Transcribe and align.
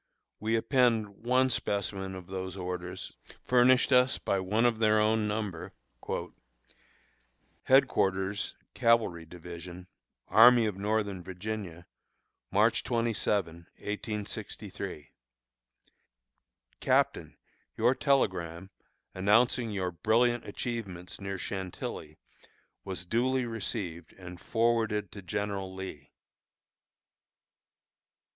We 0.39 0.55
append 0.55 1.09
one 1.09 1.51
specimen 1.51 2.15
of 2.15 2.25
those 2.25 2.57
orders, 2.57 3.13
furnished 3.45 3.93
us 3.93 4.17
by 4.17 4.39
one 4.39 4.65
of 4.65 4.79
their 4.79 4.99
own 4.99 5.27
number: 5.27 5.73
HEADQUARTERS, 7.67 8.55
CAVALRY 8.73 9.27
DIVISION, 9.27 9.85
Army 10.27 10.65
of 10.65 10.75
Northern 10.75 11.21
Virginia, 11.21 11.85
March 12.49 12.83
27, 12.83 13.67
1863. 13.77 15.11
CAPTAIN 16.79 17.37
Your 17.77 17.93
telegram, 17.93 18.71
announcing 19.13 19.69
your 19.69 19.91
brilliant 19.91 20.47
achievements 20.47 21.21
near 21.21 21.37
Chantilly, 21.37 22.17
was 22.83 23.05
duly 23.05 23.45
received 23.45 24.13
and 24.13 24.41
forwarded 24.41 25.11
to 25.11 25.21
General 25.21 25.71
Lee. 25.75 26.09